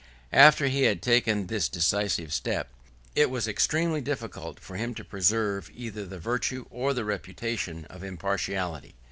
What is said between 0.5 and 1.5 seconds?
he had taken